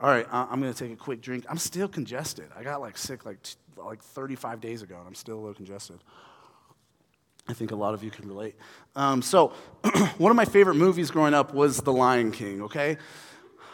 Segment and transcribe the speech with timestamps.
[0.00, 1.44] All right, I'm going to take a quick drink.
[1.48, 2.46] I'm still congested.
[2.56, 3.38] I got like sick like,
[3.76, 5.98] like 35 days ago, and I'm still a little congested.
[7.46, 8.56] I think a lot of you can relate.
[8.96, 9.48] Um, so,
[10.18, 12.96] one of my favorite movies growing up was The Lion King, okay?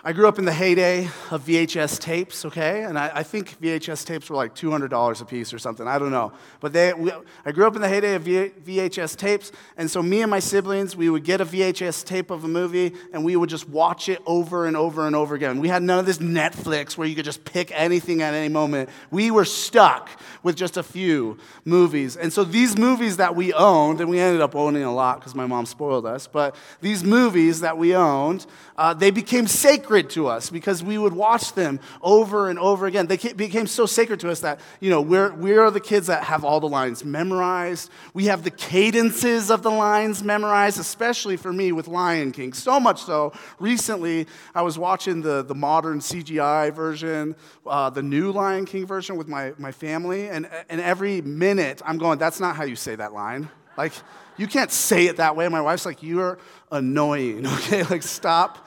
[0.03, 2.85] I grew up in the heyday of VHS tapes, okay?
[2.85, 5.87] And I, I, think VHS tapes were like $200 a piece or something.
[5.87, 6.33] I don't know.
[6.61, 7.13] But they, we,
[7.45, 9.53] I grew up in the heyday of VHS tapes.
[9.77, 12.95] And so me and my siblings, we would get a VHS tape of a movie
[13.13, 15.61] and we would just watch it over and over and over again.
[15.61, 18.89] We had none of this Netflix where you could just pick anything at any moment.
[19.11, 20.09] We were stuck
[20.43, 22.17] with just a few movies.
[22.17, 25.35] And so these movies that we owned, and we ended up owning a lot because
[25.35, 28.47] my mom spoiled us, but these movies that we owned,
[28.79, 33.07] uh, they became sacred to us because we would watch them over and over again.
[33.07, 36.45] They became so sacred to us that, you know, we're, we're the kids that have
[36.45, 37.91] all the lines memorized.
[38.15, 42.53] We have the cadences of the lines memorized, especially for me with Lion King.
[42.53, 47.35] So much so, recently I was watching the, the modern CGI version,
[47.67, 51.99] uh, the new Lion King version with my, my family, and, and every minute I'm
[51.99, 53.49] going, that's not how you say that line.
[53.77, 53.93] Like,
[54.37, 55.49] you can't say it that way.
[55.49, 56.39] My wife's like, You're
[56.73, 57.83] annoying, okay?
[57.83, 58.67] Like, stop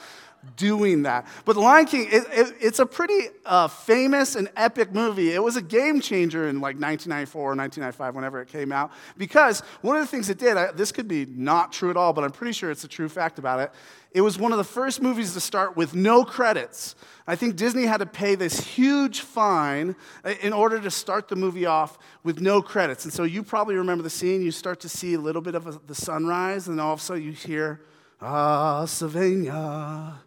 [0.55, 1.27] doing that.
[1.45, 5.31] But The Lion King, it, it, it's a pretty uh, famous and epic movie.
[5.31, 9.61] It was a game changer in like 1994 or 1995, whenever it came out, because
[9.81, 12.23] one of the things it did, I, this could be not true at all, but
[12.23, 13.71] I'm pretty sure it's a true fact about it.
[14.11, 16.95] It was one of the first movies to start with no credits.
[17.25, 21.35] I think Disney had to pay this huge fine uh, in order to start the
[21.35, 23.05] movie off with no credits.
[23.05, 24.43] And so you probably remember the scene.
[24.43, 27.01] You start to see a little bit of a, the sunrise, and all of a
[27.01, 27.81] sudden you hear,
[28.25, 30.21] Ah, Savannah,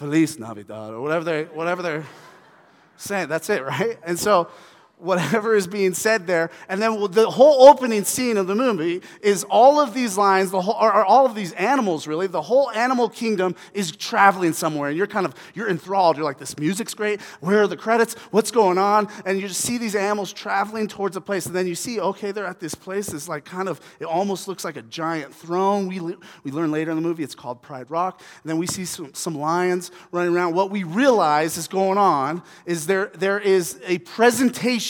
[0.00, 2.06] Feliz Navidad, or whatever they're, whatever they're
[2.96, 3.28] saying.
[3.28, 3.98] That's it, right?
[4.02, 4.48] And so
[5.00, 6.50] whatever is being said there.
[6.68, 10.60] And then the whole opening scene of the movie is all of these lines, the
[10.60, 12.26] whole, or, all of these animals, really.
[12.26, 16.16] The whole animal kingdom is traveling somewhere, and you're kind of you're enthralled.
[16.16, 17.20] You're like, this music's great.
[17.40, 18.14] Where are the credits?
[18.30, 19.08] What's going on?
[19.24, 22.32] And you just see these animals traveling towards a place, and then you see, okay,
[22.32, 23.12] they're at this place.
[23.12, 25.86] It's like kind of, it almost looks like a giant throne.
[25.86, 26.00] We
[26.44, 28.22] we learn later in the movie it's called Pride Rock.
[28.42, 30.54] And then we see some, some lions running around.
[30.54, 34.89] What we realize is going on is there there is a presentation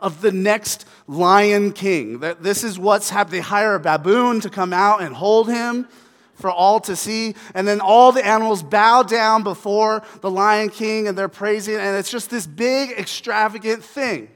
[0.00, 2.20] of the next Lion King.
[2.20, 3.40] That this is what's happening.
[3.40, 5.88] They hire a baboon to come out and hold him
[6.34, 7.34] for all to see.
[7.54, 11.76] And then all the animals bow down before the Lion King and they're praising.
[11.76, 14.28] And it's just this big, extravagant thing.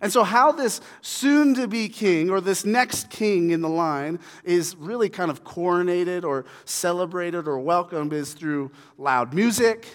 [0.00, 4.20] And so, how this soon to be king, or this next king in the line,
[4.44, 9.88] is really kind of coronated or celebrated or welcomed is through loud music.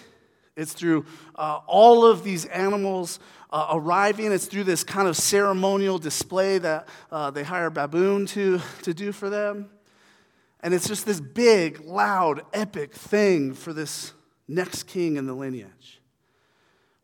[0.56, 3.18] It's through uh, all of these animals
[3.54, 4.32] uh, arriving.
[4.32, 9.12] It's through this kind of ceremonial display that uh, they hire baboon to, to do
[9.12, 9.70] for them.
[10.60, 14.12] And it's just this big, loud, epic thing for this
[14.48, 16.00] next king in the lineage.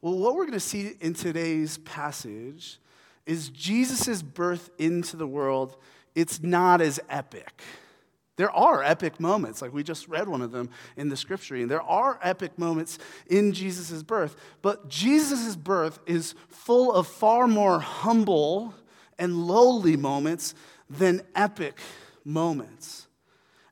[0.03, 2.81] Well, what we're going to see in today's passage
[3.27, 5.77] is Jesus' birth into the world.
[6.17, 7.63] It's not as epic.
[8.37, 11.71] There are epic moments, like we just read one of them in the scripture, and
[11.71, 14.37] there are epic moments in Jesus' birth.
[14.63, 18.75] But Jesus' birth is full of far more humble
[19.19, 20.55] and lowly moments
[20.89, 21.79] than epic
[22.25, 23.07] moments.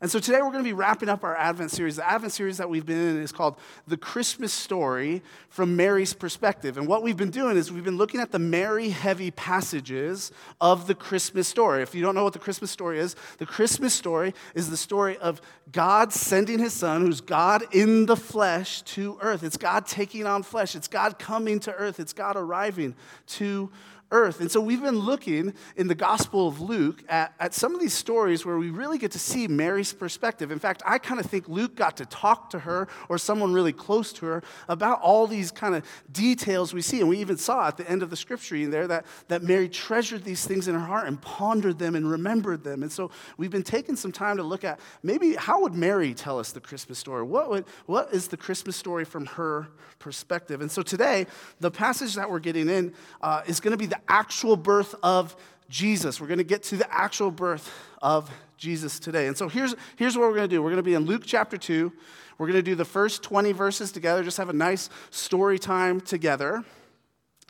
[0.00, 1.96] And so today we're going to be wrapping up our Advent series.
[1.96, 3.56] The Advent series that we've been in is called
[3.88, 6.78] The Christmas Story from Mary's Perspective.
[6.78, 10.86] And what we've been doing is we've been looking at the Mary heavy passages of
[10.86, 11.82] the Christmas story.
[11.82, 15.18] If you don't know what the Christmas story is, the Christmas story is the story
[15.18, 15.40] of
[15.72, 19.42] God sending his son, who's God in the flesh, to earth.
[19.42, 22.94] It's God taking on flesh, it's God coming to earth, it's God arriving
[23.26, 23.94] to earth.
[24.10, 27.92] And so we've been looking in the Gospel of Luke at, at some of these
[27.92, 30.50] stories where we really get to see Mary's perspective.
[30.50, 33.72] In fact, I kind of think Luke got to talk to her or someone really
[33.72, 37.00] close to her about all these kind of details we see.
[37.00, 39.68] And we even saw at the end of the scripture in there that, that Mary
[39.68, 42.82] treasured these things in her heart and pondered them and remembered them.
[42.82, 46.38] And so we've been taking some time to look at maybe how would Mary tell
[46.38, 47.24] us the Christmas story?
[47.24, 49.68] What, would, what is the Christmas story from her
[49.98, 50.62] perspective?
[50.62, 51.26] And so today,
[51.60, 54.94] the passage that we're getting in uh, is going to be the the actual birth
[55.02, 55.36] of
[55.68, 56.20] Jesus.
[56.20, 59.26] We're going to get to the actual birth of Jesus today.
[59.26, 61.22] And so here's, here's what we're going to do we're going to be in Luke
[61.24, 61.92] chapter 2.
[62.38, 66.00] We're going to do the first 20 verses together, just have a nice story time
[66.00, 66.64] together.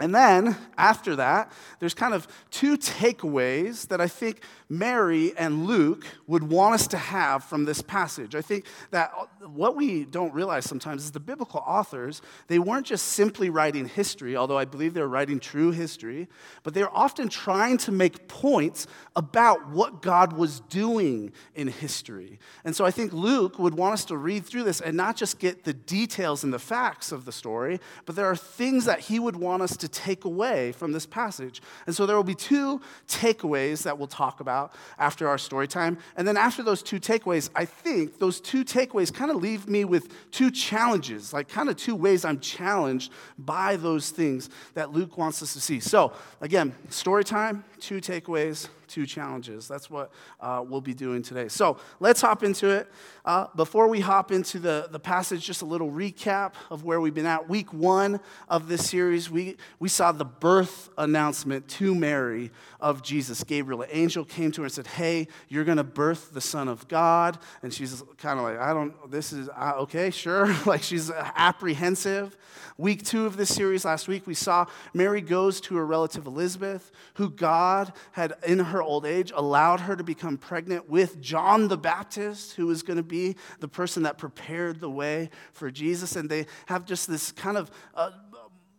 [0.01, 1.51] And then after that,
[1.81, 6.97] there's kind of two takeaways that I think Mary and Luke would want us to
[6.97, 8.35] have from this passage.
[8.35, 9.11] I think that
[9.45, 14.37] what we don't realize sometimes is the biblical authors, they weren't just simply writing history,
[14.37, 16.29] although I believe they're writing true history,
[16.63, 18.87] but they're often trying to make points
[19.17, 22.39] about what God was doing in history.
[22.65, 25.41] And so I think Luke would want us to read through this and not just
[25.41, 29.19] get the details and the facts of the story, but there are things that he
[29.19, 31.61] would want us to take away from this passage.
[31.87, 35.99] And so there will be two takeaways that we'll talk about after our story time.
[36.17, 39.85] And then after those two takeaways, I think those two takeaways kind of leave me
[39.85, 45.19] with two challenges, like kind of two ways I'm challenged by those things that Luke
[45.19, 45.81] wants us to see.
[45.81, 49.69] So, again, story time, two takeaways, two challenges.
[49.69, 51.49] That's what uh, we'll be doing today.
[51.49, 52.89] So let's hop into it.
[53.25, 57.15] Uh, before we hop into the, the passage, just a little recap of where we've
[57.15, 57.49] been at.
[57.49, 62.51] Week one of this series, we, we saw the birth announcement to Mary
[62.81, 63.45] of Jesus.
[63.45, 66.69] Gabriel, an angel, came to her and said, Hey, you're going to birth the Son
[66.69, 67.39] of God.
[67.63, 70.55] And she's kind of like, I don't, this is, uh, okay, sure.
[70.67, 72.37] like she's apprehensive.
[72.77, 76.93] Week two of this series, last week, we saw Mary goes to her relative Elizabeth,
[77.15, 81.79] who God had in her old age allowed her to become pregnant with John the
[81.79, 86.17] Baptist, who was going to be the person that prepared the way for Jesus.
[86.17, 88.11] And they have just this kind of uh,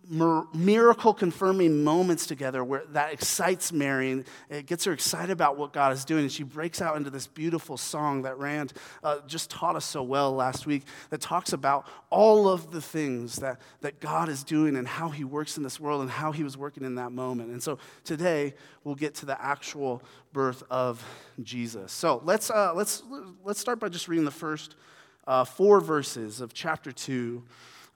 [0.09, 5.71] miracle confirming moments together where that excites Mary and it gets her excited about what
[5.71, 6.23] God is doing.
[6.23, 8.73] And she breaks out into this beautiful song that Rand
[9.03, 13.35] uh, just taught us so well last week that talks about all of the things
[13.35, 16.43] that, that God is doing and how he works in this world and how he
[16.43, 17.51] was working in that moment.
[17.51, 20.01] And so today we'll get to the actual
[20.33, 21.05] birth of
[21.43, 21.91] Jesus.
[21.91, 23.03] So let's, uh, let's,
[23.43, 24.75] let's start by just reading the first
[25.27, 27.43] uh, four verses of chapter 2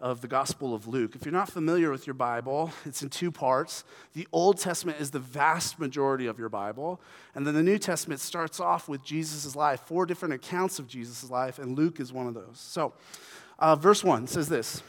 [0.03, 1.15] of the Gospel of Luke.
[1.15, 3.85] If you're not familiar with your Bible, it's in two parts.
[4.11, 6.99] The Old Testament is the vast majority of your Bible,
[7.33, 11.31] and then the New Testament starts off with Jesus' life, four different accounts of Jesus'
[11.31, 12.59] life, and Luke is one of those.
[12.59, 12.91] So,
[13.59, 14.83] uh, verse 1 says this.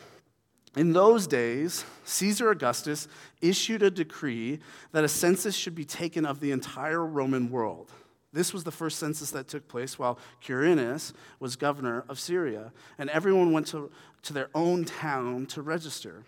[0.76, 3.06] In those days, Caesar Augustus
[3.40, 4.58] issued a decree
[4.90, 7.92] that a census should be taken of the entire Roman world.
[8.34, 13.08] This was the first census that took place while Quirinius was governor of Syria, and
[13.10, 13.92] everyone went to,
[14.22, 16.24] to their own town to register.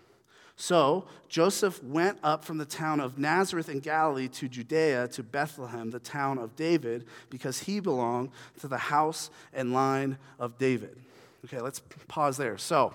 [0.55, 5.91] So Joseph went up from the town of Nazareth in Galilee to Judea to Bethlehem,
[5.91, 8.31] the town of David, because he belonged
[8.61, 10.97] to the house and line of David.
[11.43, 12.57] Okay, let's pause there.
[12.57, 12.93] So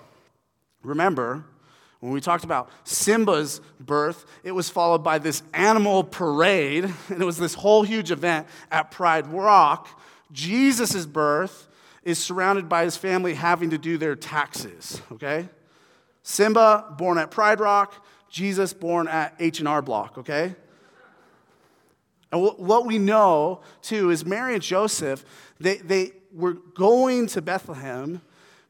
[0.81, 1.45] remember,
[2.03, 7.25] when we talked about Simba's birth, it was followed by this animal parade, and it
[7.25, 9.87] was this whole huge event at Pride Rock.
[10.33, 11.69] Jesus' birth
[12.03, 15.47] is surrounded by his family having to do their taxes, okay?
[16.23, 20.55] Simba, born at Pride Rock, Jesus, born at H&R Block, okay?
[22.33, 25.23] And what we know, too, is Mary and Joseph,
[25.57, 28.21] they, they were going to Bethlehem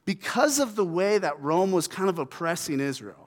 [0.06, 3.23] because of the way that Rome was kind of oppressing Israel.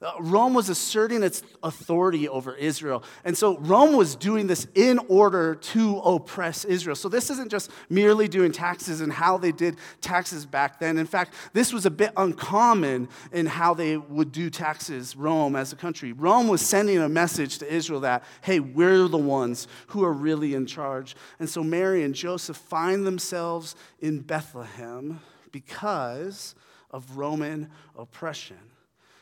[0.00, 3.02] Uh, Rome was asserting its authority over Israel.
[3.24, 6.94] And so Rome was doing this in order to oppress Israel.
[6.94, 10.98] So this isn't just merely doing taxes and how they did taxes back then.
[10.98, 15.72] In fact, this was a bit uncommon in how they would do taxes, Rome as
[15.72, 16.12] a country.
[16.12, 20.54] Rome was sending a message to Israel that, hey, we're the ones who are really
[20.54, 21.16] in charge.
[21.40, 25.18] And so Mary and Joseph find themselves in Bethlehem
[25.50, 26.54] because
[26.92, 28.58] of Roman oppression.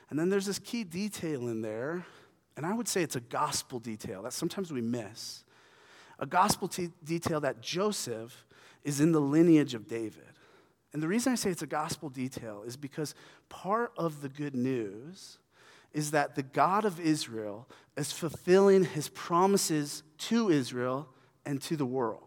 [0.08, 2.06] And then there's this key detail in there,
[2.56, 5.44] and I would say it's a gospel detail that sometimes we miss.
[6.19, 8.47] A gospel t- detail that Joseph
[8.85, 10.23] is in the lineage of David.
[10.93, 13.14] And the reason I say it's a gospel detail is because
[13.49, 15.38] part of the good news
[15.93, 21.09] is that the God of Israel is fulfilling his promises to Israel
[21.45, 22.25] and to the world.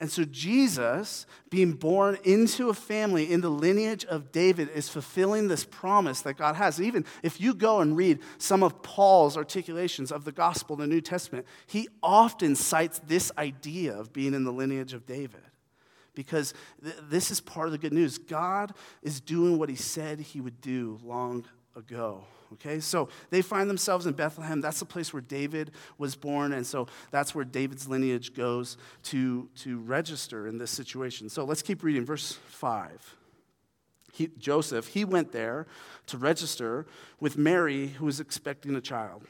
[0.00, 5.48] And so, Jesus, being born into a family in the lineage of David, is fulfilling
[5.48, 6.80] this promise that God has.
[6.80, 10.94] Even if you go and read some of Paul's articulations of the gospel in the
[10.94, 15.42] New Testament, he often cites this idea of being in the lineage of David.
[16.14, 18.18] Because th- this is part of the good news.
[18.18, 21.44] God is doing what he said he would do long
[21.78, 22.24] ago.
[22.54, 24.60] Okay, so they find themselves in Bethlehem.
[24.60, 29.48] That's the place where David was born, and so that's where David's lineage goes to,
[29.56, 31.28] to register in this situation.
[31.28, 32.04] So let's keep reading.
[32.04, 33.16] Verse 5.
[34.12, 35.66] He, Joseph, he went there
[36.06, 36.86] to register
[37.20, 39.24] with Mary, who was expecting a child.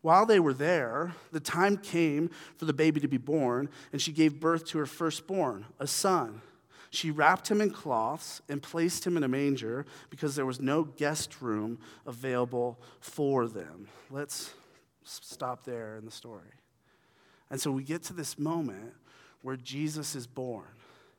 [0.00, 4.12] While they were there, the time came for the baby to be born, and she
[4.12, 6.42] gave birth to her firstborn, a son.
[6.92, 10.84] She wrapped him in cloths and placed him in a manger because there was no
[10.84, 13.88] guest room available for them.
[14.10, 14.52] Let's
[15.02, 16.52] stop there in the story.
[17.50, 18.92] And so we get to this moment
[19.40, 20.66] where Jesus is born.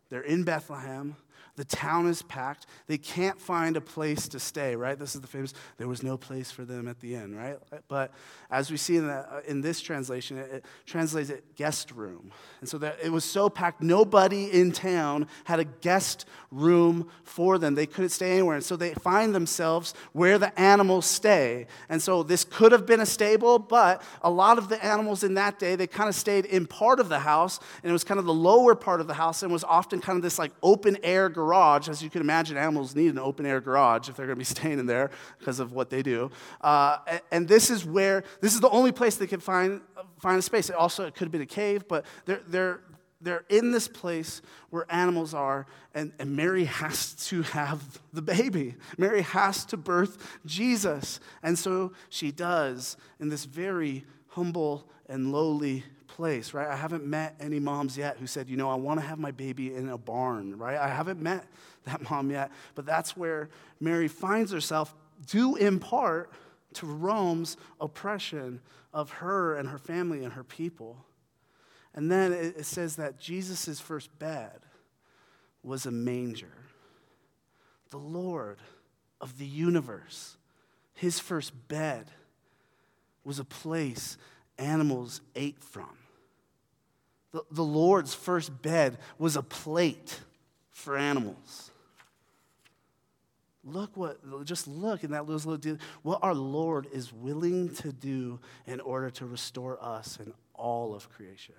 [0.09, 1.15] They're in Bethlehem.
[1.55, 2.65] The town is packed.
[2.87, 4.97] They can't find a place to stay, right?
[4.97, 7.57] This is the famous, there was no place for them at the inn, right?
[7.87, 8.11] But
[8.49, 12.31] as we see in, the, in this translation, it, it, translates it guest room.
[12.59, 17.59] And so that it was so packed, nobody in town had a guest room for
[17.59, 17.75] them.
[17.75, 18.55] They couldn't stay anywhere.
[18.55, 21.67] And so they find themselves where the animals stay.
[21.87, 25.35] And so this could have been a stable, but a lot of the animals in
[25.35, 28.19] that day, they kind of stayed in part of the house, and it was kind
[28.19, 30.97] of the lower part of the house, and was often kind of this like open
[31.03, 34.25] air garage garage, as you can imagine, animals need an open air garage if they're
[34.25, 35.09] going to be staying in there
[35.39, 36.31] because of what they do.
[36.61, 39.81] Uh, and, and, this is where, this is the only place they could find,
[40.19, 40.69] find a space.
[40.69, 42.79] It also, it could have been a cave, but they're, they're,
[43.19, 48.75] they're in this place where animals are, and, and Mary has to have the baby.
[48.97, 51.19] Mary has to birth Jesus.
[51.41, 55.83] And so she does in this very humble and lowly
[56.13, 56.67] place, right?
[56.67, 59.31] I haven't met any moms yet who said, you know, I want to have my
[59.31, 60.77] baby in a barn, right?
[60.77, 61.47] I haven't met
[61.85, 66.31] that mom yet, but that's where Mary finds herself, due in part
[66.73, 68.61] to Rome's oppression
[68.93, 71.03] of her and her family and her people.
[71.95, 74.59] And then it says that Jesus' first bed
[75.63, 76.53] was a manger.
[77.89, 78.59] The Lord
[79.19, 80.37] of the universe,
[80.93, 82.07] his first bed
[83.23, 84.17] was a place
[84.57, 85.97] animals ate from.
[87.33, 90.19] The, the Lord's first bed was a plate
[90.71, 91.71] for animals.
[93.65, 98.39] Look what, just look in that little, deal, what our Lord is willing to do
[98.67, 101.55] in order to restore us and all of creation.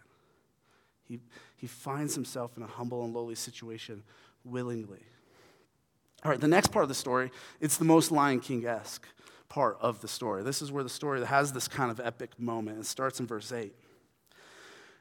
[1.08, 1.18] He,
[1.56, 4.02] he finds himself in a humble and lowly situation
[4.44, 5.02] willingly.
[6.24, 9.06] All right, the next part of the story, it's the most Lion King esque
[9.48, 10.42] part of the story.
[10.42, 12.78] This is where the story has this kind of epic moment.
[12.78, 13.74] It starts in verse 8.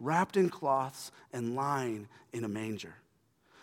[0.00, 2.94] wrapped in cloths and lying in a manger.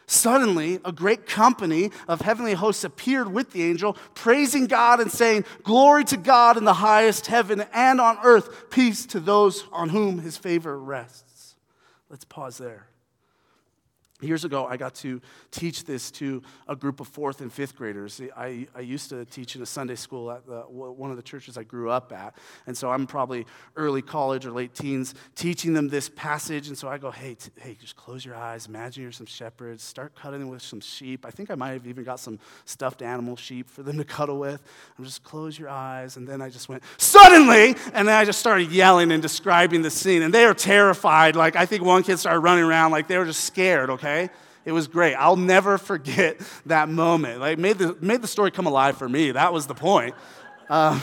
[0.08, 5.46] Suddenly, a great company of heavenly hosts appeared with the angel, praising God and saying,
[5.64, 10.20] Glory to God in the highest heaven and on earth, peace to those on whom
[10.20, 11.56] his favor rests.
[12.10, 12.86] Let's pause there.
[14.22, 18.22] Years ago, I got to teach this to a group of fourth and fifth graders.
[18.38, 21.58] I, I used to teach in a Sunday school at the, one of the churches
[21.58, 22.38] I grew up at.
[22.66, 23.46] And so I'm probably
[23.76, 26.70] early college or late teens teaching them this passage.
[26.70, 28.68] And so I go, hey, t- hey, just close your eyes.
[28.68, 29.84] Imagine you're some shepherds.
[29.84, 31.26] Start cuddling with some sheep.
[31.26, 34.40] I think I might have even got some stuffed animal sheep for them to cuddle
[34.40, 34.64] with.
[34.98, 36.16] I'm just close your eyes.
[36.16, 37.76] And then I just went, suddenly!
[37.94, 40.22] And then I just started yelling and describing the scene.
[40.22, 41.36] And they were terrified.
[41.36, 44.05] Like, I think one kid started running around like they were just scared, okay?
[44.06, 44.30] Okay?
[44.64, 45.16] It was great.
[45.16, 47.40] I'll never forget that moment.
[47.40, 49.32] Like, made the, made the story come alive for me.
[49.32, 50.16] That was the point.
[50.70, 51.00] Uh,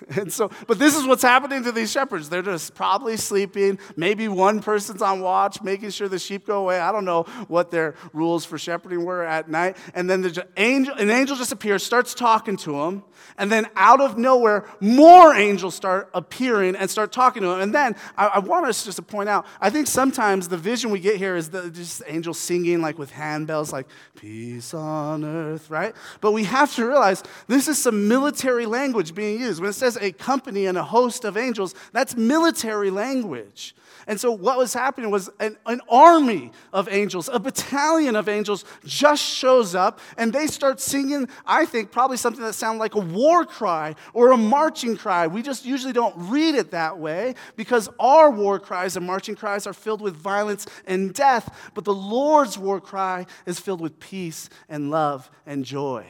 [0.16, 2.28] And so, but this is what's happening to these shepherds.
[2.28, 3.78] They're just probably sleeping.
[3.96, 6.80] Maybe one person's on watch, making sure the sheep go away.
[6.80, 9.76] I don't know what their rules for shepherding were at night.
[9.94, 13.04] And then the angel, an angel just appears, starts talking to them.
[13.38, 17.60] And then out of nowhere, more angels start appearing and start talking to them.
[17.60, 20.90] And then I, I want us just to point out, I think sometimes the vision
[20.90, 25.70] we get here is the, just angels singing like with handbells, like peace on earth,
[25.70, 25.94] right?
[26.20, 29.60] But we have to realize this is some military language being used.
[29.60, 33.76] When it says a company and a host of angels, that's military language.
[34.08, 38.64] And so, what was happening was an, an, army of angels, a battalion of angels
[38.84, 43.00] just shows up and they start singing, I think, probably something that sounds like a
[43.00, 45.26] war cry or a marching cry.
[45.26, 49.66] We just usually don't read it that way because our war cries and marching cries
[49.66, 54.48] are filled with violence and death, but the Lord's war cry is filled with peace
[54.68, 56.06] and love and joy.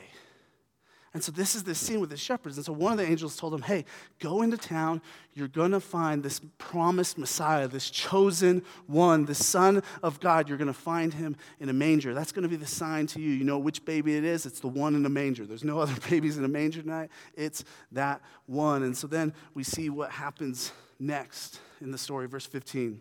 [1.16, 2.58] And so this is the scene with the shepherds.
[2.58, 3.86] And so one of the angels told them, Hey,
[4.18, 5.00] go into town.
[5.32, 10.46] You're going to find this promised Messiah, this chosen one, the Son of God.
[10.46, 12.12] You're going to find him in a manger.
[12.12, 13.30] That's going to be the sign to you.
[13.30, 14.44] You know which baby it is?
[14.44, 15.46] It's the one in the manger.
[15.46, 17.08] There's no other babies in a manger tonight.
[17.34, 18.82] It's that one.
[18.82, 23.00] And so then we see what happens next in the story, verse 15.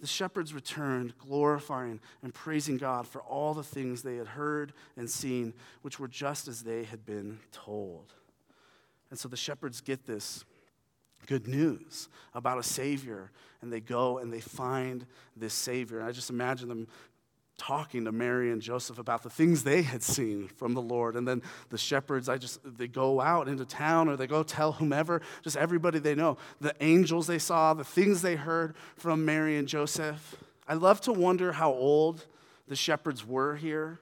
[0.00, 5.08] The shepherds returned, glorifying and praising God for all the things they had heard and
[5.08, 5.52] seen,
[5.82, 8.14] which were just as they had been told.
[9.10, 10.44] And so the shepherds get this
[11.26, 13.30] good news about a Savior,
[13.60, 15.04] and they go and they find
[15.36, 15.98] this Savior.
[15.98, 16.88] And I just imagine them
[17.60, 21.14] talking to Mary and Joseph about the things they had seen from the Lord.
[21.14, 24.72] And then the shepherds, I just, they go out into town or they go tell
[24.72, 29.58] whomever, just everybody they know, the angels they saw, the things they heard from Mary
[29.58, 30.36] and Joseph.
[30.66, 32.24] I love to wonder how old
[32.66, 34.00] the shepherds were here.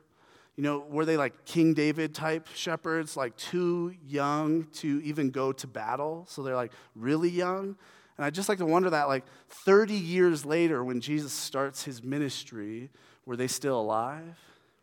[0.54, 5.50] You know, were they like King David type shepherds, like too young to even go
[5.50, 6.26] to battle?
[6.28, 7.76] So they're like really young.
[8.16, 12.04] And I just like to wonder that, like 30 years later, when Jesus starts his
[12.04, 12.90] ministry,
[13.28, 14.38] were they still alive?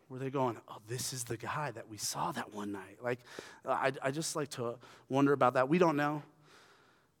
[0.08, 2.98] Were they going, oh, this is the guy that we saw that one night?
[3.02, 3.18] Like,
[3.68, 4.76] I, I just like to
[5.08, 5.68] wonder about that.
[5.68, 6.22] We don't know.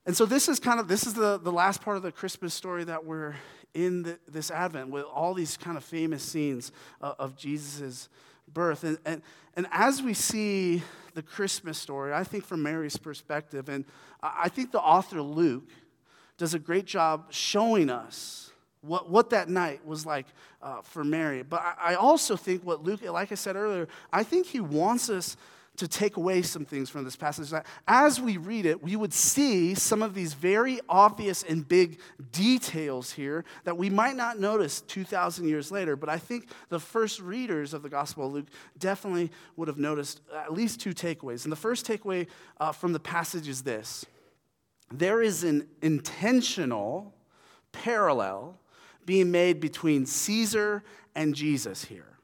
[0.06, 2.54] And so this is kind of, this is the, the last part of the Christmas
[2.54, 3.34] story that we're
[3.74, 6.70] in the, this Advent with all these kind of famous scenes
[7.02, 8.08] uh, of Jesus'
[8.52, 8.84] birth.
[8.84, 9.20] And, and,
[9.56, 10.80] and as we see
[11.14, 13.84] the Christmas story, I think from Mary's perspective, and
[14.22, 15.70] I think the author Luke
[16.38, 18.52] does a great job showing us
[18.86, 20.26] what, what that night was like
[20.62, 21.42] uh, for Mary.
[21.42, 25.10] But I, I also think what Luke, like I said earlier, I think he wants
[25.10, 25.36] us
[25.76, 27.52] to take away some things from this passage.
[27.86, 32.00] As we read it, we would see some of these very obvious and big
[32.32, 35.96] details here that we might not notice 2,000 years later.
[35.96, 38.46] But I think the first readers of the Gospel of Luke
[38.78, 41.44] definitely would have noticed at least two takeaways.
[41.44, 42.26] And the first takeaway
[42.58, 44.04] uh, from the passage is this
[44.90, 47.12] there is an intentional
[47.72, 48.58] parallel
[49.06, 50.82] being made between Caesar
[51.14, 52.18] and Jesus here.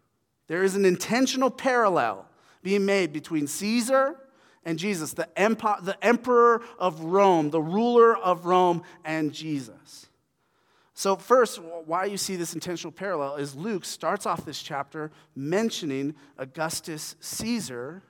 [0.49, 2.27] There is an intentional parallel
[2.63, 4.17] being made between Caesar
[4.65, 10.07] and Jesus, the, empire, the emperor of Rome, the ruler of Rome, and Jesus.
[10.95, 16.15] So, first, why you see this intentional parallel is Luke starts off this chapter mentioning
[16.39, 18.03] Augustus Caesar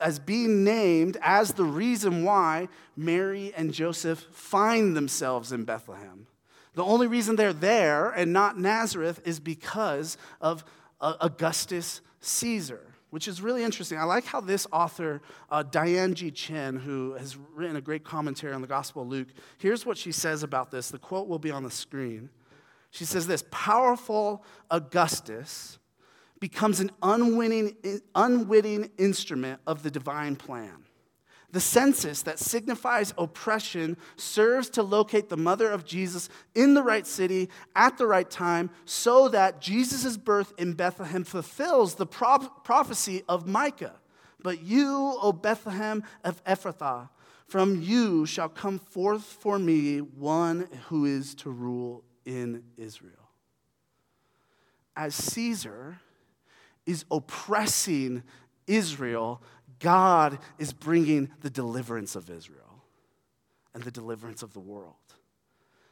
[0.00, 6.26] as being named as the reason why Mary and Joseph find themselves in Bethlehem.
[6.76, 10.62] The only reason they're there and not Nazareth is because of
[11.00, 13.98] uh, Augustus Caesar, which is really interesting.
[13.98, 16.30] I like how this author, uh, Diane G.
[16.30, 20.12] Chen, who has written a great commentary on the Gospel of Luke, here's what she
[20.12, 20.90] says about this.
[20.90, 22.28] The quote will be on the screen.
[22.90, 25.78] She says this Powerful Augustus
[26.40, 27.74] becomes an unwitting,
[28.14, 30.85] unwitting instrument of the divine plan.
[31.56, 37.06] The census that signifies oppression serves to locate the mother of Jesus in the right
[37.06, 43.46] city at the right time so that Jesus' birth in Bethlehem fulfills the prophecy of
[43.46, 43.94] Micah.
[44.42, 47.08] But you, O Bethlehem of Ephrathah,
[47.46, 53.30] from you shall come forth for me one who is to rule in Israel.
[54.94, 56.00] As Caesar
[56.84, 58.24] is oppressing
[58.66, 59.40] Israel,
[59.80, 62.82] God is bringing the deliverance of Israel
[63.74, 64.94] and the deliverance of the world.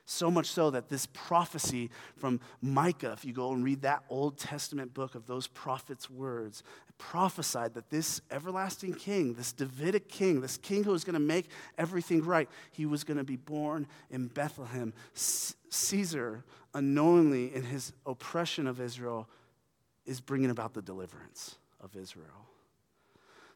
[0.07, 4.37] So much so that this prophecy from Micah, if you go and read that Old
[4.37, 6.63] Testament book of those prophets' words,
[6.99, 11.49] prophesied that this everlasting king, this Davidic king, this king who was going to make
[11.79, 14.93] everything right, he was going to be born in Bethlehem.
[15.15, 16.45] C- Caesar,
[16.75, 19.27] unknowingly in his oppression of Israel,
[20.05, 22.47] is bringing about the deliverance of Israel.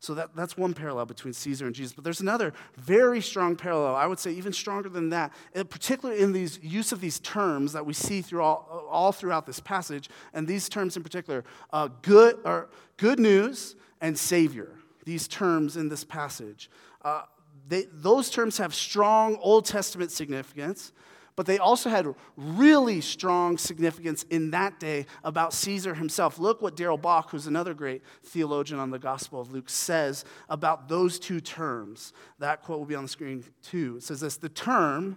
[0.00, 1.92] So that, that's one parallel between Caesar and Jesus.
[1.92, 5.32] But there's another very strong parallel, I would say even stronger than that,
[5.70, 9.58] particularly in these use of these terms that we see through all, all throughout this
[9.58, 14.70] passage, and these terms in particular, uh, good, or good news and Savior,
[15.04, 16.70] these terms in this passage.
[17.02, 17.22] Uh,
[17.66, 20.92] they, those terms have strong Old Testament significance,
[21.38, 26.37] but they also had really strong significance in that day about Caesar himself.
[26.40, 30.88] Look what Darrell Bock, who's another great theologian on the Gospel of Luke, says about
[30.88, 32.12] those two terms.
[32.40, 33.98] That quote will be on the screen too.
[33.98, 35.16] It says this The term,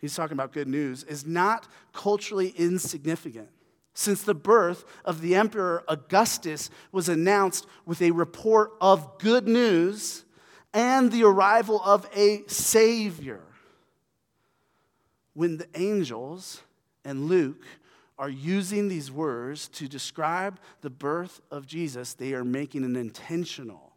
[0.00, 3.48] he's talking about good news, is not culturally insignificant
[3.94, 10.24] since the birth of the Emperor Augustus was announced with a report of good news
[10.74, 13.42] and the arrival of a Savior
[15.34, 16.62] when the angels
[17.04, 17.64] and Luke
[18.18, 23.92] are using these words to describe the birth of Jesus, they are making an intentional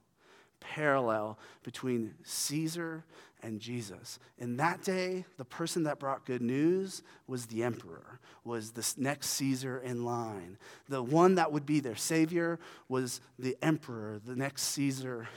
[0.59, 3.03] parallel between Caesar
[3.43, 4.17] and Jesus.
[4.39, 9.27] In that day, the person that brought good news was the emperor, was the next
[9.31, 10.57] Caesar in line.
[10.89, 15.27] The one that would be their savior was the emperor, the next Caesar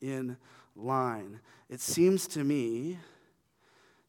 [0.00, 0.38] in
[0.74, 1.40] line.
[1.68, 2.98] It seems to me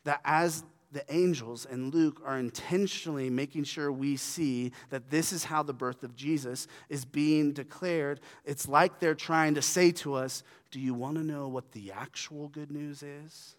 [0.05, 5.45] that as the angels and Luke are intentionally making sure we see that this is
[5.45, 8.19] how the birth of Jesus is being declared.
[8.43, 11.91] It's like they're trying to say to us, Do you want to know what the
[11.93, 13.55] actual good news is?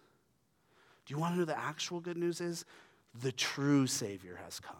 [1.05, 2.65] Do you want to know the actual good news is?
[3.21, 4.75] The true Savior has come.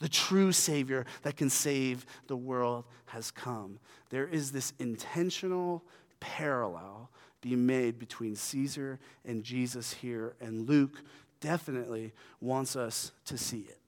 [0.00, 3.78] The true Savior that can save the world has come.
[4.08, 5.84] There is this intentional
[6.20, 11.02] parallel being made between Caesar and Jesus here, and Luke
[11.40, 13.78] definitely wants us to see it.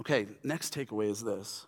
[0.00, 1.66] Okay, next takeaway is this.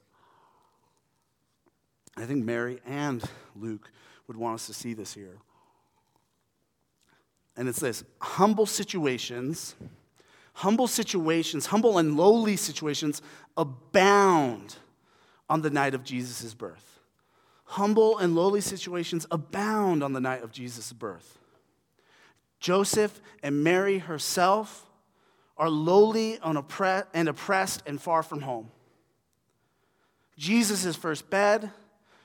[2.16, 3.22] I think Mary and
[3.56, 3.90] Luke
[4.26, 5.38] would want us to see this here.
[7.56, 9.74] And it's this humble situations,
[10.54, 13.22] humble situations, humble and lowly situations
[13.56, 14.76] abound
[15.48, 17.00] on the night of Jesus' birth.
[17.64, 21.38] Humble and lowly situations abound on the night of Jesus' birth.
[22.64, 24.86] Joseph and Mary herself
[25.58, 26.56] are lowly and
[27.28, 28.70] oppressed and far from home.
[30.38, 31.70] Jesus' first bed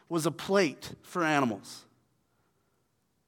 [0.07, 1.83] was a plate for animals.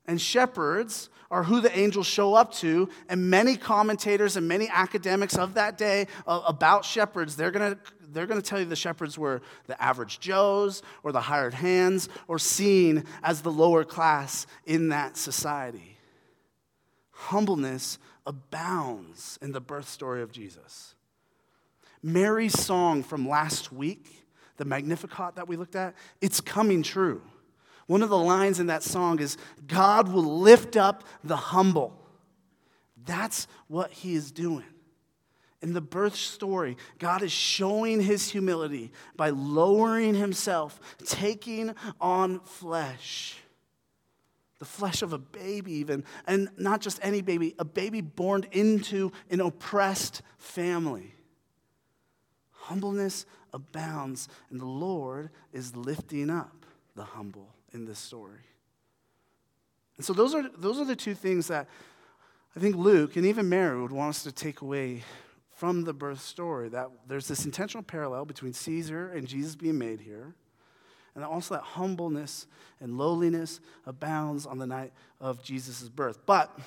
[0.06, 2.88] And shepherds are who the angels show up to.
[3.10, 7.80] And many commentators and many academics of that day uh, about shepherds, they're going to
[8.13, 12.08] they're going to tell you the shepherds were the average Joes or the hired hands
[12.30, 15.97] or seen as the lower class in that society
[17.22, 20.96] humbleness abounds in the birth story of Jesus.
[22.02, 24.26] Mary's song from last week,
[24.58, 27.22] the Magnificat that we looked at, it's coming true.
[27.86, 31.96] One of the lines in that song is God will lift up the humble.
[33.06, 34.66] That's what he is doing.
[35.62, 43.41] In the birth story, God is showing his humility by lowering himself, taking on flesh
[44.62, 49.12] the flesh of a baby, even, and not just any baby, a baby born into
[49.32, 51.15] an oppressed family.
[52.52, 58.45] Humbleness abounds, and the Lord is lifting up the humble in this story.
[59.97, 61.67] And so, those are, those are the two things that
[62.56, 65.02] I think Luke and even Mary would want us to take away
[65.56, 70.02] from the birth story that there's this intentional parallel between Caesar and Jesus being made
[70.02, 70.36] here
[71.15, 72.47] and also that humbleness
[72.80, 76.19] and lowliness abounds on the night of Jesus' birth.
[76.26, 76.58] But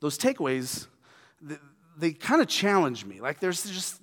[0.00, 0.86] those takeaways,
[1.40, 1.56] they,
[1.96, 3.20] they kind of challenge me.
[3.20, 4.00] Like there's just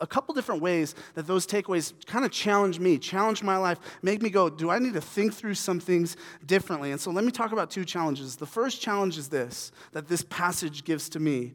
[0.00, 4.22] a couple different ways that those takeaways kind of challenge me, challenge my life, make
[4.22, 6.16] me go, do I need to think through some things
[6.46, 6.92] differently?
[6.92, 8.36] And so let me talk about two challenges.
[8.36, 11.54] The first challenge is this that this passage gives to me,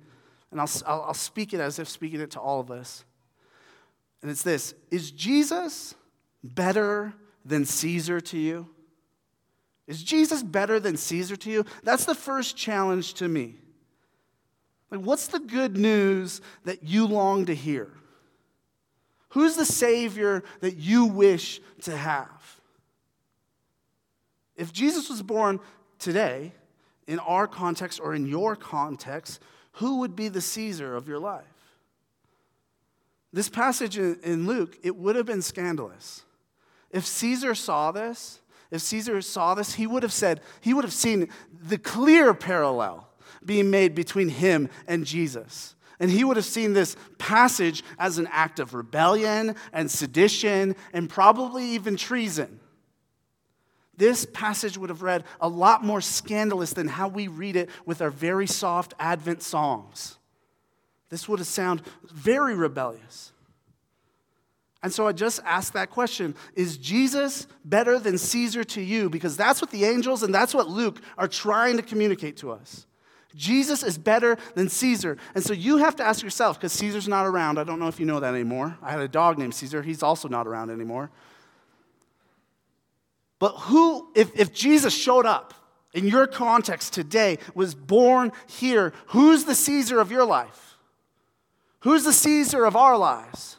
[0.51, 3.05] and I'll, I'll, I'll speak it as if speaking it to all of us.
[4.21, 5.95] And it's this Is Jesus
[6.43, 7.13] better
[7.45, 8.67] than Caesar to you?
[9.87, 11.65] Is Jesus better than Caesar to you?
[11.83, 13.55] That's the first challenge to me.
[14.91, 17.91] Like, what's the good news that you long to hear?
[19.29, 22.59] Who's the Savior that you wish to have?
[24.55, 25.59] If Jesus was born
[25.99, 26.53] today,
[27.09, 29.41] in our context or in your context,
[29.73, 31.43] who would be the Caesar of your life?
[33.33, 36.23] This passage in Luke, it would have been scandalous.
[36.91, 40.93] If Caesar saw this, if Caesar saw this, he would have said, he would have
[40.93, 43.07] seen the clear parallel
[43.43, 45.75] being made between him and Jesus.
[45.99, 51.09] And he would have seen this passage as an act of rebellion and sedition and
[51.09, 52.59] probably even treason.
[53.97, 58.01] This passage would have read a lot more scandalous than how we read it with
[58.01, 60.17] our very soft Advent songs.
[61.09, 63.33] This would have sounded very rebellious.
[64.81, 69.09] And so I just asked that question Is Jesus better than Caesar to you?
[69.09, 72.85] Because that's what the angels and that's what Luke are trying to communicate to us.
[73.35, 75.17] Jesus is better than Caesar.
[75.35, 77.59] And so you have to ask yourself, because Caesar's not around.
[77.59, 78.77] I don't know if you know that anymore.
[78.81, 79.83] I had a dog named Caesar.
[79.83, 81.11] He's also not around anymore.
[83.37, 85.53] But who, if, if Jesus showed up
[85.93, 90.77] in your context today, was born here, who's the Caesar of your life?
[91.81, 93.58] Who's the Caesar of our lives?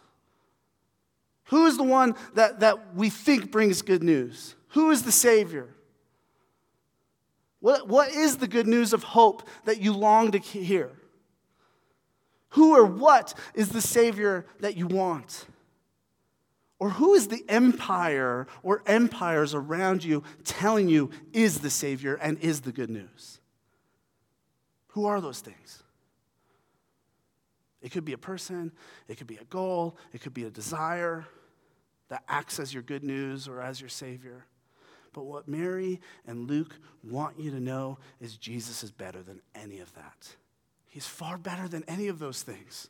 [1.51, 4.55] Who is the one that, that we think brings good news?
[4.69, 5.69] Who is the Savior?
[7.59, 10.93] What, what is the good news of hope that you long to hear?
[12.51, 15.47] Who or what is the Savior that you want?
[16.79, 22.39] Or who is the empire or empires around you telling you is the Savior and
[22.39, 23.41] is the good news?
[24.91, 25.83] Who are those things?
[27.83, 28.71] It could be a person,
[29.09, 31.27] it could be a goal, it could be a desire
[32.11, 34.44] that acts as your good news or as your Savior.
[35.12, 39.81] But what Mary and Luke want you to know is Jesus is better than any
[39.81, 40.37] of that.
[40.87, 42.88] He's far better than any of those things.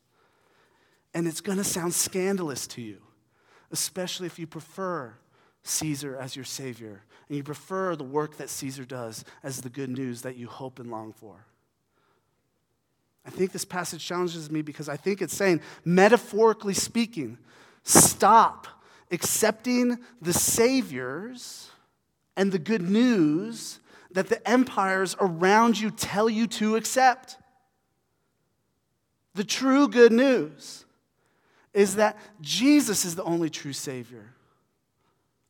[1.14, 2.98] And it's going to sound scandalous to you,
[3.70, 5.14] especially if you prefer
[5.62, 9.90] Caesar as your Savior and you prefer the work that Caesar does as the good
[9.90, 11.44] news that you hope and long for.
[13.26, 17.36] I think this passage challenges me because I think it's saying, metaphorically speaking,
[17.82, 18.66] stop
[19.10, 21.70] accepting the saviors
[22.36, 23.80] and the good news
[24.12, 27.36] that the empires around you tell you to accept.
[29.34, 30.84] The true good news
[31.72, 34.34] is that Jesus is the only true Savior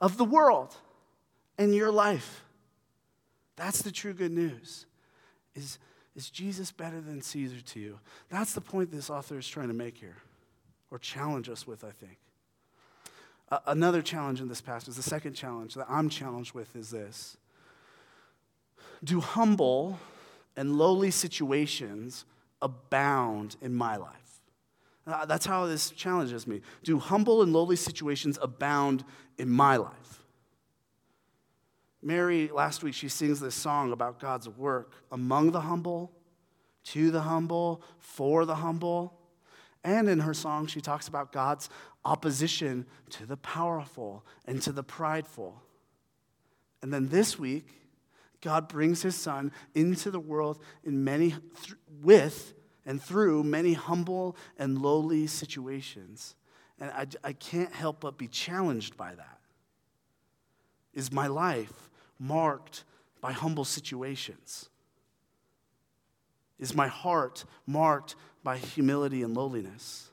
[0.00, 0.74] of the world
[1.58, 2.44] and your life.
[3.56, 4.86] That's the true good news.
[5.54, 5.78] Is,
[6.14, 7.98] is Jesus better than Caesar to you?
[8.28, 10.16] That's the point this author is trying to make here,
[10.90, 12.18] or challenge us with, I think
[13.66, 17.36] another challenge in this passage, the second challenge that I'm challenged with is this
[19.02, 19.98] Do humble
[20.56, 22.24] and lowly situations
[22.62, 24.16] abound in my life?
[25.06, 26.60] Uh, that's how this challenges me.
[26.84, 29.04] Do humble and lowly situations abound
[29.38, 30.22] in my life?
[32.02, 36.12] Mary, last week, she sings this song about God's work among the humble,
[36.84, 39.18] to the humble, for the humble.
[39.84, 41.68] And in her song, she talks about God's
[42.04, 45.62] opposition to the powerful and to the prideful.
[46.82, 47.66] And then this week,
[48.40, 52.54] God brings his son into the world in many th- with
[52.86, 56.34] and through many humble and lowly situations.
[56.78, 59.38] And I, I can't help but be challenged by that.
[60.94, 62.84] Is my life marked
[63.20, 64.70] by humble situations?
[66.58, 70.09] Is my heart marked by humility and lowliness?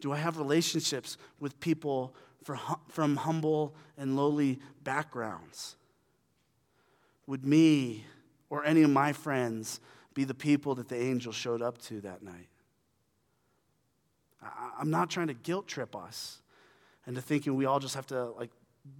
[0.00, 2.14] Do I have relationships with people
[2.88, 5.76] from humble and lowly backgrounds?
[7.26, 8.04] Would me
[8.50, 9.80] or any of my friends
[10.14, 12.48] be the people that the angel showed up to that night?
[14.78, 16.40] I'm not trying to guilt trip us
[17.06, 18.50] into thinking we all just have to like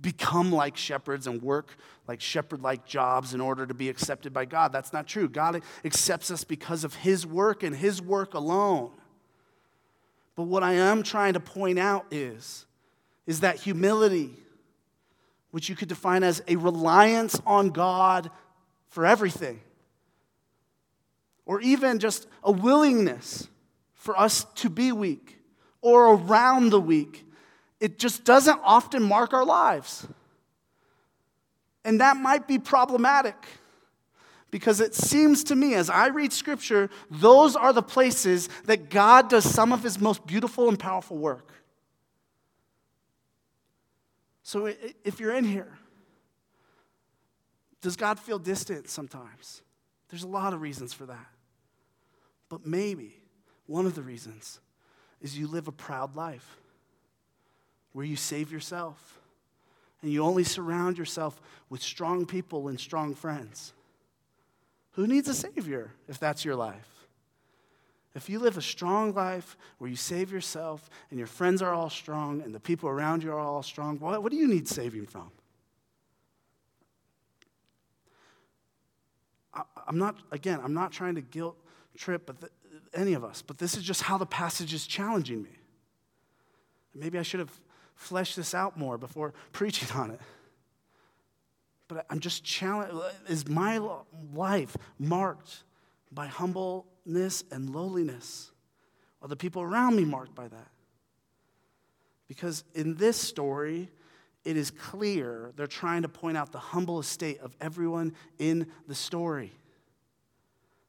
[0.00, 1.76] become like shepherds and work
[2.08, 4.72] like shepherd like jobs in order to be accepted by God.
[4.72, 5.28] That's not true.
[5.28, 8.90] God accepts us because of his work and his work alone.
[10.36, 12.66] But what I am trying to point out is,
[13.26, 14.34] is that humility,
[15.50, 18.30] which you could define as a reliance on God
[18.88, 19.60] for everything,
[21.46, 23.48] or even just a willingness
[23.94, 25.38] for us to be weak
[25.80, 27.24] or around the weak,
[27.80, 30.06] it just doesn't often mark our lives.
[31.84, 33.36] And that might be problematic.
[34.56, 39.28] Because it seems to me, as I read scripture, those are the places that God
[39.28, 41.52] does some of his most beautiful and powerful work.
[44.42, 44.72] So
[45.04, 45.76] if you're in here,
[47.82, 49.60] does God feel distant sometimes?
[50.08, 51.26] There's a lot of reasons for that.
[52.48, 53.12] But maybe
[53.66, 54.58] one of the reasons
[55.20, 56.56] is you live a proud life
[57.92, 59.20] where you save yourself
[60.00, 63.74] and you only surround yourself with strong people and strong friends.
[64.96, 66.88] Who needs a Savior if that's your life?
[68.14, 71.90] If you live a strong life where you save yourself and your friends are all
[71.90, 75.04] strong and the people around you are all strong, what, what do you need saving
[75.04, 75.30] from?
[79.52, 81.58] I, am not, again, I'm not trying to guilt
[81.98, 82.48] trip but the,
[82.94, 85.50] any of us, but this is just how the passage is challenging me.
[86.94, 87.52] Maybe I should have
[87.96, 90.20] fleshed this out more before preaching on it.
[91.88, 92.94] But I'm just challenged.
[93.28, 93.78] Is my
[94.34, 95.62] life marked
[96.10, 98.50] by humbleness and lowliness?
[99.22, 100.68] Are the people around me marked by that?
[102.28, 103.88] Because in this story,
[104.44, 108.94] it is clear they're trying to point out the humble estate of everyone in the
[108.94, 109.52] story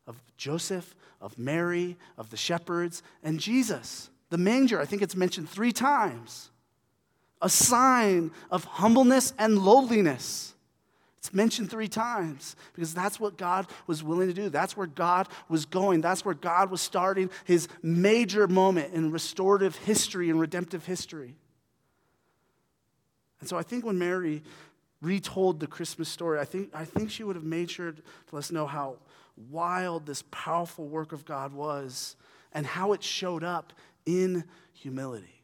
[0.07, 4.10] of Joseph, of Mary, of the shepherds, and Jesus.
[4.29, 6.49] The manger, I think it's mentioned three times.
[7.41, 10.55] A sign of humbleness and lowliness.
[11.19, 14.49] It's mentioned three times because that's what God was willing to do.
[14.49, 16.01] That's where God was going.
[16.01, 21.36] That's where God was starting his major moment in restorative history and redemptive history.
[23.39, 24.43] And so I think when Mary
[25.01, 28.01] retold the Christmas story, I think, I think she would have made sure to
[28.32, 28.97] let us know how
[29.49, 32.15] wild this powerful work of God was
[32.53, 33.73] and how it showed up
[34.06, 35.41] in humility.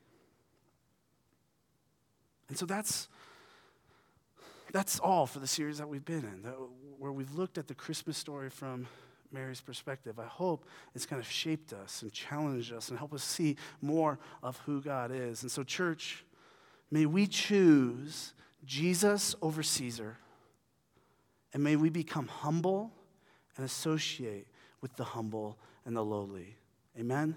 [2.50, 3.08] And so that's,
[4.74, 6.52] that's all for the series that we've been in,
[6.98, 8.88] where we've looked at the Christmas story from
[9.32, 10.20] Mary's perspective.
[10.20, 14.18] I hope it's kind of shaped us and challenged us and helped us see more
[14.42, 15.44] of who God is.
[15.44, 16.26] And so, church,
[16.90, 18.34] may we choose
[18.66, 20.18] Jesus over Caesar,
[21.54, 22.92] and may we become humble
[23.56, 24.48] and associate
[24.82, 26.56] with the humble and the lowly.
[27.00, 27.36] Amen?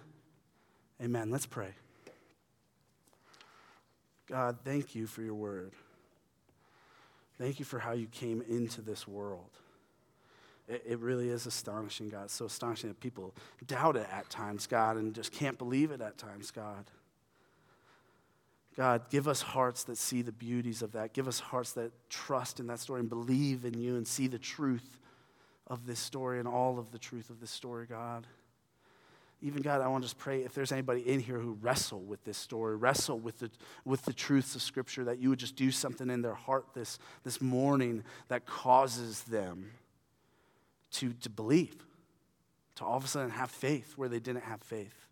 [1.02, 1.30] Amen.
[1.30, 1.74] Let's pray.
[4.26, 5.72] God, thank you for your word.
[7.38, 9.50] Thank you for how you came into this world.
[10.68, 12.24] It, it, really is astonishing, God.
[12.24, 13.34] It's so astonishing that people
[13.66, 16.90] doubt it at times, God, and just can't believe it at times, God.
[18.76, 21.14] God, give us hearts that see the beauties of that.
[21.14, 24.38] Give us hearts that trust in that story and believe in you and see the
[24.38, 24.98] truth
[25.66, 28.26] of this story and all of the truth of this story, God.
[29.42, 32.24] Even God, I want to just pray if there's anybody in here who wrestle with
[32.24, 33.50] this story, wrestle with the,
[33.84, 36.98] with the truths of Scripture, that you would just do something in their heart this,
[37.22, 39.72] this morning that causes them
[40.92, 41.76] to, to believe,
[42.76, 45.06] to all of a sudden have faith where they didn't have faith.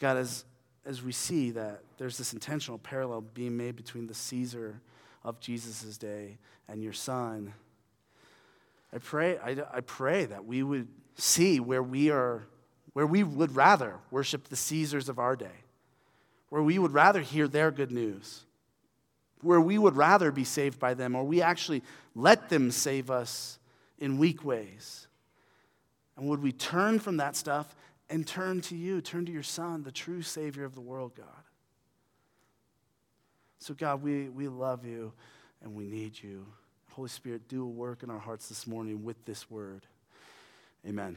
[0.00, 0.44] God, as,
[0.84, 4.80] as we see that there's this intentional parallel being made between the Caesar
[5.22, 7.52] of Jesus' day and your son,
[8.92, 12.46] I pray, I, I pray that we would see where we are,
[12.92, 15.64] where we would rather worship the Caesars of our day,
[16.48, 18.44] where we would rather hear their good news,
[19.42, 21.82] where we would rather be saved by them, or we actually
[22.14, 23.58] let them save us
[23.98, 25.06] in weak ways.
[26.16, 27.74] And would we turn from that stuff
[28.08, 31.26] and turn to you, turn to your Son, the true Savior of the world, God?
[33.58, 35.12] So, God, we, we love you
[35.62, 36.46] and we need you.
[36.92, 39.86] Holy Spirit, do a work in our hearts this morning with this word.
[40.86, 41.16] Amen.